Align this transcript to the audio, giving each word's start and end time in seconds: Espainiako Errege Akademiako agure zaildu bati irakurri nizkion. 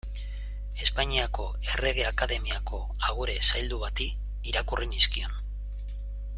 Espainiako 0.85 1.45
Errege 1.73 2.07
Akademiako 2.11 2.81
agure 3.11 3.37
zaildu 3.51 3.81
bati 3.85 4.09
irakurri 4.53 4.93
nizkion. 4.97 5.41